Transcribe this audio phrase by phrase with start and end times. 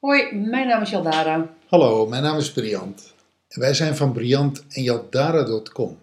[0.00, 1.54] Hoi, mijn naam is Jaldara.
[1.68, 3.14] Hallo, mijn naam is Briant.
[3.48, 5.88] Wij zijn van Briant en Jaldara.com.
[5.88, 5.96] We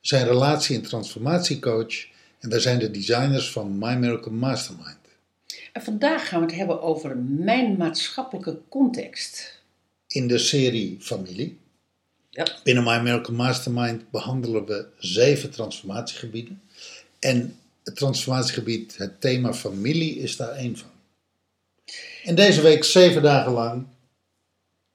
[0.00, 2.06] zijn relatie- en transformatiecoach
[2.40, 5.03] en wij zijn de designers van My Miracle Mastermind.
[5.74, 9.60] En vandaag gaan we het hebben over mijn maatschappelijke context.
[10.06, 11.58] In de serie Familie.
[12.30, 12.46] Ja.
[12.62, 16.62] Binnen My Miracle Mastermind behandelen we zeven transformatiegebieden.
[17.18, 20.90] En het transformatiegebied, het thema familie, is daar één van.
[22.24, 23.86] En deze week zeven dagen lang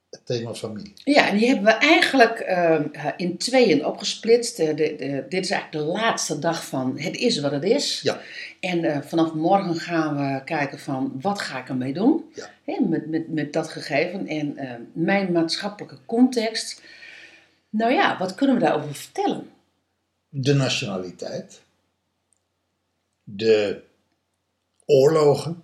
[0.10, 0.94] het thema familie.
[1.04, 2.84] Ja, en die hebben we eigenlijk ehm,
[3.18, 4.60] in tweeën opgesplitst.
[4.60, 8.02] Eh, de, de, dit is eigenlijk de laatste dag van het is wat het is.
[8.02, 8.20] Ja.
[8.60, 12.50] En eh, vanaf morgen gaan we kijken van wat ga ik ermee doen Ja.
[12.64, 14.28] Hè, met, met, met dat gegeven.
[14.28, 16.82] En eh, mijn maatschappelijke context.
[17.70, 19.50] Nou ja, wat kunnen we daarover vertellen?
[20.30, 21.62] de nationaliteit,
[23.24, 23.84] de
[24.86, 25.64] oorlogen,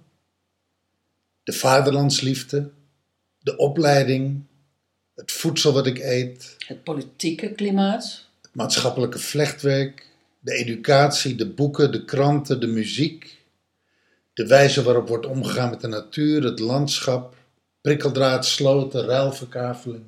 [1.44, 2.72] de vaderlandsliefde,
[3.46, 4.44] de opleiding,
[5.16, 8.26] het voedsel wat ik eet, Het politieke klimaat.
[8.42, 10.08] het maatschappelijke vlechtwerk,
[10.40, 13.44] de educatie, de boeken, de kranten, de muziek,
[14.34, 17.36] de wijze waarop wordt omgegaan met de natuur, het landschap,
[17.82, 20.04] prikkeldraad, sloten, ruilverkaveling,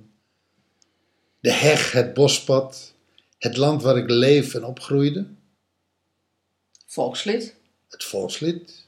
[1.39, 2.93] de heg, het bospad,
[3.37, 5.25] het land waar ik leef en opgroeide.
[6.85, 7.55] Volkslied.
[7.89, 8.85] het volkslied,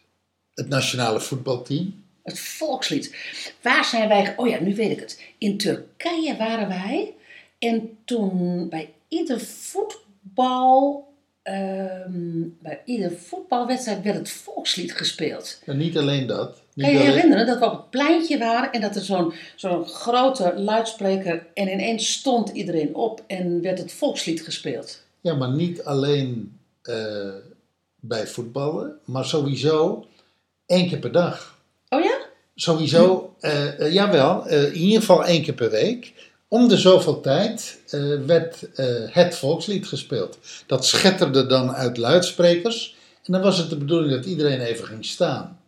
[0.53, 2.07] het nationale voetbalteam.
[2.29, 3.15] Het volkslied.
[3.61, 4.33] Waar zijn wij?
[4.37, 5.23] Oh ja, nu weet ik het.
[5.37, 7.13] In Turkije waren wij.
[7.59, 11.07] En toen bij ieder voetbal.
[11.43, 15.61] ehm, bij ieder voetbalwedstrijd werd het volkslied gespeeld.
[15.65, 16.61] En niet alleen dat.
[16.73, 19.01] Niet Kan je je alleen- herinneren dat we op het pleintje waren en dat er
[19.01, 25.03] zo'n zo'n grote luidspreker en ineens stond iedereen op en werd het volkslied gespeeld?
[25.21, 27.29] Ja, maar niet alleen eh,
[27.99, 30.05] bij voetballen, maar sowieso
[30.65, 31.58] één keer per dag.
[32.61, 36.13] Sowieso, eh, eh, jawel, eh, in ieder geval één keer per week.
[36.47, 37.79] Om de zoveel tijd
[38.25, 38.67] werd
[39.11, 40.37] het volkslied gespeeld.
[40.65, 42.95] Dat schetterde dan uit luidsprekers.
[43.25, 45.59] En dan was het de bedoeling dat iedereen even ging staan.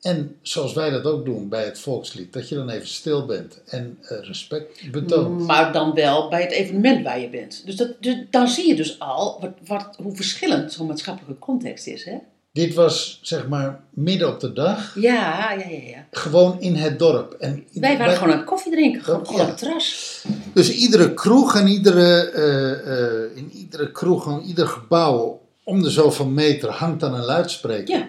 [0.00, 3.62] En zoals wij dat ook doen bij het volkslied, dat je dan even stil bent
[3.66, 5.46] en respect betoont.
[5.46, 7.62] Maar dan wel bij het evenement waar je bent.
[7.64, 11.86] Dus, dat, dus dan zie je dus al wat, wat, hoe verschillend zo'n maatschappelijke context
[11.86, 12.04] is.
[12.04, 12.16] Hè?
[12.56, 16.06] Dit was zeg maar midden op de dag, Ja, ja, ja, ja.
[16.10, 17.32] gewoon in het dorp.
[17.32, 19.26] En Wij waren bij- gewoon aan het koffie drinken, gewoon, Ja.
[19.26, 20.24] gewoon op het terras.
[20.54, 25.90] Dus iedere kroeg en iedere, eh, eh, in iedere kroeg en ieder gebouw om de
[25.90, 27.96] zoveel meter hangt dan een luidspreker.
[27.98, 28.08] Ja,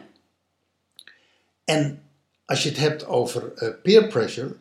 [1.66, 2.02] En
[2.46, 4.56] als je het hebt over eh, peer pressure,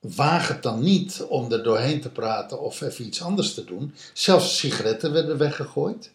[0.00, 3.94] waag het dan niet om er doorheen te praten of even iets anders te doen.
[4.12, 6.10] Zelfs sigaretten werden weggegooid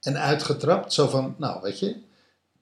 [0.00, 0.92] en uitgetrapt.
[0.92, 1.96] Zo van, nou weet je,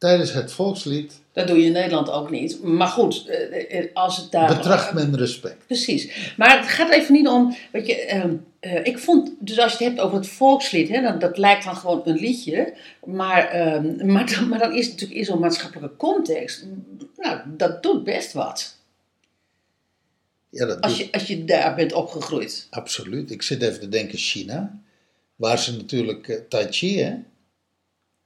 [0.05, 2.63] tijdens het volkslied dat doe je in Nederland ook niet.
[2.63, 4.57] Maar goed, eh, eh, als het daar...
[4.57, 5.67] betracht men respect.
[5.67, 6.33] Precies.
[6.37, 9.85] Maar het gaat even niet om, weet je, ehm, eh, ik vond, dus als je
[9.85, 12.75] het hebt over het volkslied, hè, dan, dat lijkt dan gewoon een liedje.
[13.05, 16.67] Maar, ehm, maar, dan, maar dan is het natuurlijk in zo'n maatschappelijke context,
[17.17, 18.77] nou, dat doet best wat.
[20.51, 22.67] Ja, dat Als doet je, als je daar bent opgegroeid.
[22.71, 23.31] absoluut.
[23.31, 24.79] Ik zit even te denken China,
[25.37, 27.15] waar ze natuurlijk Tai Chi, hè,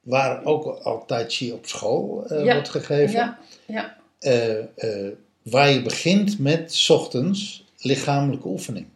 [0.01, 3.15] waar ook al Tai Chi op school eh, Ja, wordt gegeven.
[3.15, 3.99] Ja, ja.
[4.19, 8.87] eh, eh, waar je begint met 's ochtends lichamelijke oefening.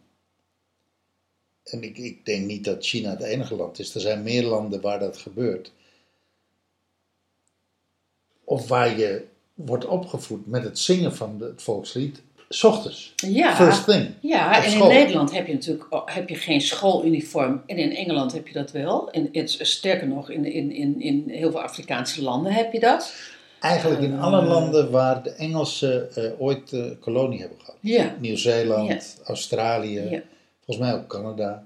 [1.64, 3.94] En ik, ik denk niet dat China het enige land is.
[3.94, 5.72] Er zijn meer landen waar dat gebeurt.
[8.44, 9.24] Of waar je
[9.54, 12.22] wordt opgevoed met het zingen van het volkslied,
[12.54, 13.12] 's ochtends.
[13.16, 14.06] Ja, First thing.
[14.20, 14.88] ja en in.
[14.88, 17.62] Nederland heb je natuurlijk heb je geen schooluniform.
[17.66, 19.10] En in Engeland heb je dat wel.
[19.10, 23.14] En het, sterker nog, in, in, in, in heel veel Afrikaanse landen heb je dat.
[23.60, 27.76] Eigenlijk in alle landen waar de Engelsen eh, ooit eh, kolonie hebben gehad.
[27.80, 28.14] Ja.
[28.20, 30.20] Nieuw-Zeeland, Australië, ja.
[30.64, 31.64] volgens mij ook Canada.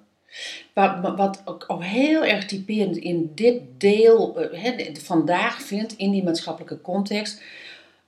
[0.75, 6.11] Wat, wat- ook al heel erg typerend in dit deel eh, de- vandaag vindt, in
[6.11, 7.41] die maatschappelijke context,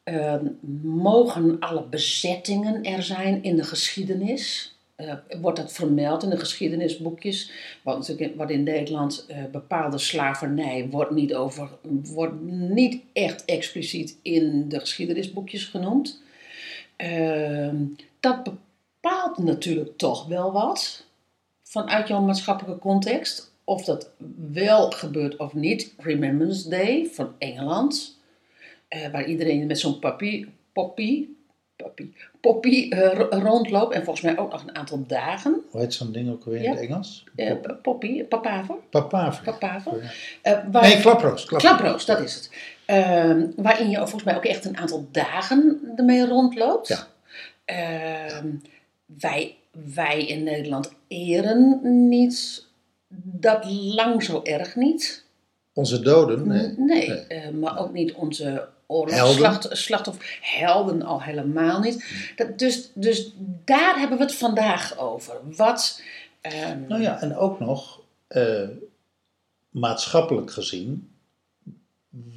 [0.09, 0.47] ehm,
[0.83, 4.77] mogen alle bezettingen er zijn in de geschiedenis?
[4.95, 7.51] Eh, wordt dat vermeld in de geschiedenisboekjes?
[7.83, 11.69] Want wat in Nederland eh, bepaalde slavernij wordt niet, over,
[12.13, 16.23] wordt niet echt expliciet in de geschiedenisboekjes genoemd.
[16.97, 17.77] Ehm,
[18.21, 21.05] dat bepaalt natuurlijk toch wel wat
[21.63, 23.53] vanuit jouw maatschappelijke context.
[23.65, 24.11] Of dat
[24.53, 25.95] wel gebeurt of niet.
[25.97, 28.18] Remembrance Day van Engeland.
[28.89, 31.27] Eh, waar iedereen met zo'n papier, poppy,
[31.77, 33.95] Poppy, Poppy eh, ro- rondloopt.
[33.95, 35.61] En volgens mij ook nog een aantal dagen.
[35.71, 37.25] Hoe heet zo'n ding ook weer in het Engels?
[37.37, 37.53] Eh,
[37.83, 38.75] Poppy, papaver.
[38.91, 39.45] Papaver.
[39.45, 40.15] papaver.
[40.43, 41.45] Waar- Nee, klaproos.
[41.45, 42.05] klaproos.
[42.07, 42.51] Dat is het.
[42.85, 46.89] Ehm, waarin je volgens mij ook echt een aantal dagen ermee rondloopt.
[46.89, 47.07] Ja.
[47.65, 48.47] Ehm,
[49.07, 49.55] wij,
[49.95, 52.67] wij in Nederland eren niet
[53.23, 55.25] dat lang zo erg niet.
[55.73, 56.47] Onze doden?
[56.49, 56.75] Nee.
[56.77, 60.39] Nee, maar ook niet onze Oorlogsslachtoffers.
[60.43, 62.05] Helden al helemaal niet.
[62.37, 63.33] Dat, dus, dus
[63.65, 65.35] daar hebben we het vandaag over.
[65.57, 66.03] Wat...
[66.41, 68.69] ehm, Nou ja, en ook nog eh,
[69.71, 71.11] maatschappelijk gezien.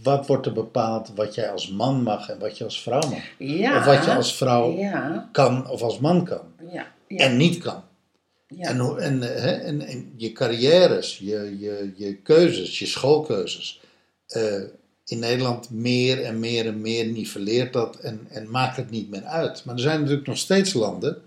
[0.04, 3.20] Wat wordt er bepaald wat jij als man mag en wat je als vrouw mag?
[3.38, 7.18] ja, Of wat je als vrouw Ja, kan of als man kan ja, ja.
[7.18, 7.84] en niet kan.
[8.48, 8.70] ja.
[8.70, 13.82] En, en, eh, hè, en, en je carrières, je, je, je keuzes, je schoolkeuzes.
[14.28, 14.62] eh,
[15.06, 19.24] in Nederland meer en meer en meer niveleert dat en, en maakt het niet meer
[19.24, 19.66] uit.
[19.66, 21.22] Maar er zijn natuurlijk nog steeds landen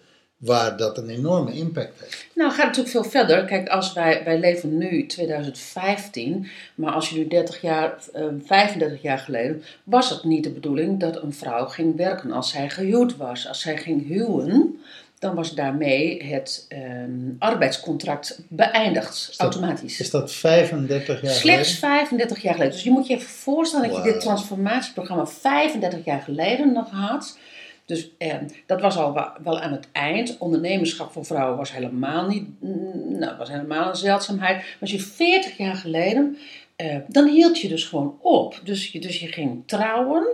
[0.44, 2.26] waar dat een enorme impact heeft.
[2.34, 3.44] Nou, gaat natuurlijk veel verder.
[3.44, 9.02] Kijk, als wij, wij leven nu 2015, maar als je nu 30 jaar, eh, 35
[9.02, 13.16] jaar geleden, was het niet de bedoeling dat een vrouw ging werken als zij gehuwd
[13.16, 13.48] was.
[13.48, 14.80] Als zij ging huwen,
[15.24, 20.00] dan was daarmee het ehm, arbeidscontract beëindigd, dat- automatisch.
[20.00, 21.98] Is dat 35 jaar Slechts geleden?
[21.98, 22.72] 35 jaar geleden.
[22.74, 27.38] Dus je moet je even voorstellen dat je dit transformatieprogramma 35 jaar geleden nog had.
[27.86, 28.34] Dus eh,
[28.66, 29.12] dat was al
[29.42, 30.38] wel aan het eind.
[30.38, 34.56] Ondernemerschap voor vrouwen was helemaal niet, mm, nou, was helemaal een zeldzaamheid.
[34.56, 36.38] Maar als je 40 jaar geleden,
[36.76, 38.60] eh, dan hield je dus gewoon op.
[38.64, 40.26] Dus je, dus je ging trouwen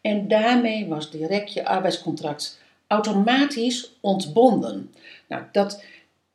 [0.00, 4.94] en daarmee was direct je arbeidscontract automatisch ontbonden.
[5.28, 5.82] Nou, dat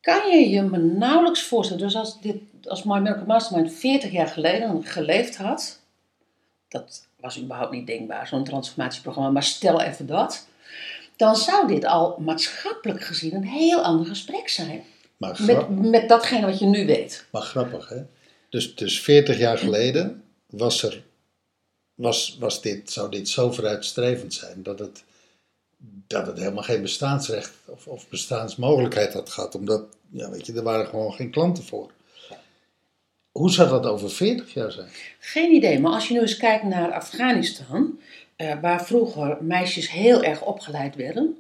[0.01, 1.83] kan je je me nauwelijks voorstellen.
[1.83, 5.79] Dus als, dit, als My Miracle Mastermind 40 jaar geleden geleefd had,
[6.67, 10.47] dat was überhaupt niet denkbaar, zo'n transformatieprogramma, maar stel even dat,
[11.15, 14.83] dan zou dit al maatschappelijk gezien een heel ander gesprek zijn.
[15.17, 17.25] Maar, grap- Met, met datgene wat je nu weet.
[17.31, 18.01] maar grappig, hè?
[18.50, 21.03] Dus, dus 40 jaar geleden was er,
[21.95, 25.03] was, was dit, zou dit zo vooruitstrevend zijn dat het,
[26.07, 29.56] dat het helemaal geen bestaansrecht of, of bestaansmogelijkheid had gehad.
[29.56, 31.91] Omdat, ja, weet je, er waren gewoon geen klanten voor.
[33.31, 34.89] Hoe zou dat over 40 jaar zijn?
[35.19, 38.00] Geen idee, maar als je nu eens kijkt naar Afghanistan,
[38.35, 41.38] eh, waar vroeger meisjes heel erg opgeleid werden,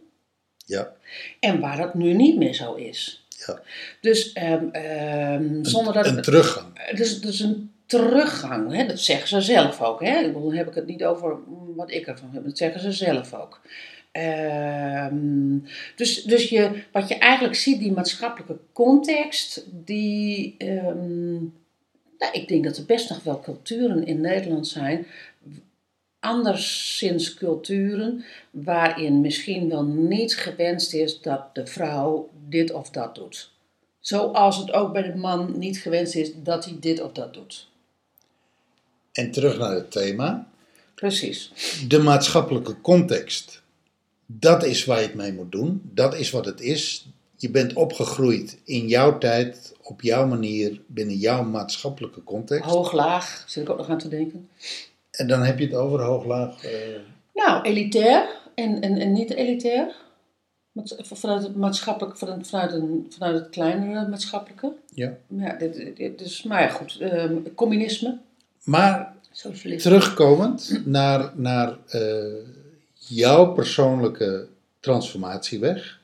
[0.65, 0.93] Ja,
[1.39, 3.25] en waar dat nu niet meer zo is.
[3.47, 3.61] ja.
[4.01, 6.95] Dus ehm, ehm, zonder dat een teruggang.
[6.95, 8.85] Dus, dus een teruggang, hè?
[8.85, 10.01] dat zeggen ze zelf ook.
[10.01, 10.31] Hè?
[10.51, 11.37] Heb ik het niet over
[11.75, 13.61] wat ik ervan heb, dat zeggen ze zelf ook.
[14.11, 15.57] Ehm,
[15.95, 20.55] dus dus je, wat je eigenlijk ziet, die maatschappelijke context, die.
[20.57, 21.33] ehm,
[22.17, 25.05] nou, ik denk dat er best nog wel culturen in Nederland zijn,
[26.19, 33.51] anderszins culturen, waarin misschien wel niet gewenst is dat de vrouw dit of dat doet.
[33.99, 37.71] Zoals het ook bij de man niet gewenst is dat hij dit of dat doet.
[39.13, 40.47] En terug naar het thema.
[40.95, 41.51] Precies.
[41.87, 43.61] De maatschappelijke context.
[44.25, 45.81] Dat is waar je het mee moet doen.
[45.93, 47.07] Dat is wat het is.
[47.37, 52.69] Je bent opgegroeid in jouw tijd, op jouw manier, binnen jouw maatschappelijke context.
[52.69, 54.49] Hoog, laag, zit ik ook nog aan te denken.
[55.11, 56.63] En dan heb je het over hoog, laag.
[56.63, 56.71] eh,
[57.33, 59.95] Nou, elitair en, en, en niet elitair.
[61.01, 64.73] Vanuit het maatschappelijk, vanuit, een, vanuit het kleinere maatschappelijke.
[64.93, 65.17] ja.
[65.27, 66.97] Ja, dit, dit, is, maar ja, goed.
[66.99, 68.17] ehm, communisme,
[68.63, 69.15] Maar
[69.77, 72.23] terugkomend naar, naar eh,
[72.93, 74.47] jouw persoonlijke
[74.79, 75.99] transformatieweg.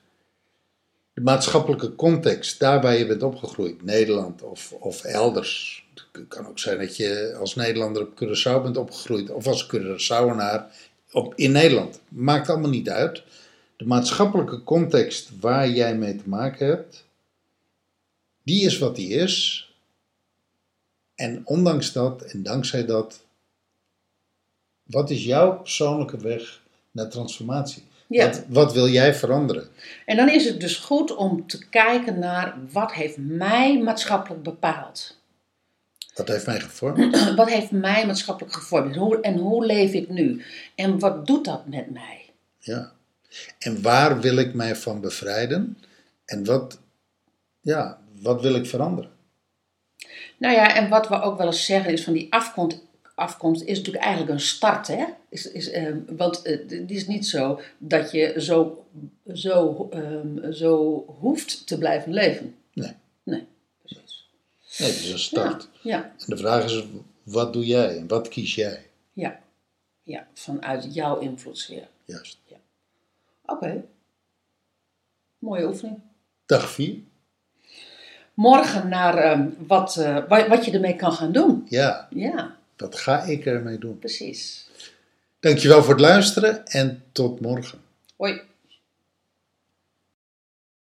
[1.12, 5.84] De maatschappelijke context, daar waar je bent opgegroeid, Nederland of, of elders.
[6.12, 10.64] Het kan ook zijn dat je als Nederlander op Curaçao bent opgegroeid, of als Curaçaoenaar
[11.12, 12.00] op, in Nederland.
[12.08, 13.22] Maakt allemaal niet uit.
[13.76, 17.04] De maatschappelijke context waar jij mee te maken hebt,
[18.42, 19.64] die is wat die is.
[21.20, 23.24] En ondanks dat en dankzij dat,
[24.82, 27.82] wat is jouw persoonlijke weg naar transformatie?
[28.06, 28.26] Ja.
[28.26, 29.68] Wat, wat wil jij veranderen?
[30.06, 35.18] En dan is het dus goed om te kijken naar wat heeft mij maatschappelijk bepaald.
[36.14, 37.18] Wat heeft mij gevormd?
[37.36, 38.94] Wat heeft mij maatschappelijk gevormd?
[38.94, 40.44] En hoe, en hoe leef ik nu?
[40.74, 42.30] En wat doet dat met mij?
[42.58, 42.92] Ja.
[43.58, 45.78] En waar wil ik mij van bevrijden?
[46.24, 46.78] En wat,
[47.60, 49.18] ja, wat wil ik veranderen?
[50.40, 52.78] Nou ja, en wat we ook wel eens zeggen is van die afkomst,
[53.14, 54.86] afkomst is natuurlijk eigenlijk een start.
[54.86, 55.04] Hè?
[55.28, 58.86] Is, is, ehm, want eh, het is niet zo dat je zo,
[59.32, 62.56] zo, ehm, zo hoeft te blijven leven.
[62.72, 62.92] Nee.
[63.22, 63.46] Nee,
[63.82, 64.28] precies.
[64.78, 65.68] Nee, het is een start.
[65.82, 66.84] Ja, ja, En de vraag is,
[67.22, 68.86] wat doe jij en wat kies jij?
[69.12, 69.40] ja,
[70.02, 71.88] ja, vanuit jouw invloedssfeer.
[72.04, 72.38] Juist.
[73.46, 73.84] Oké.
[75.38, 76.00] Mooie oefening.
[76.46, 76.98] Dag 4.
[78.44, 81.66] Morgen naar ehm, wat, eh, wa- wat je ermee kan gaan doen.
[81.68, 83.98] Ja, Ja, wat ga ik ermee doen?
[83.98, 84.68] precies.
[85.40, 87.78] Dankjewel voor het luisteren en tot morgen.
[88.16, 88.40] Hoi.